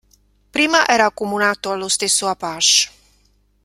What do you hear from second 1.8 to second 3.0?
stesso Apache.